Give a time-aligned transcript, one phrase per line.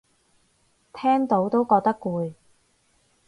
[0.95, 2.33] 聽到都覺得攰